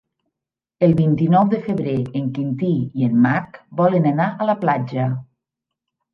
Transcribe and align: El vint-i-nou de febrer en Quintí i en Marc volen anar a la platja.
El 0.85 0.95
vint-i-nou 1.01 1.51
de 1.51 1.59
febrer 1.65 1.93
en 2.21 2.31
Quintí 2.39 2.71
i 3.03 3.07
en 3.11 3.21
Marc 3.27 3.61
volen 3.83 4.09
anar 4.15 4.27
a 4.47 4.51
la 4.53 4.59
platja. 4.65 5.07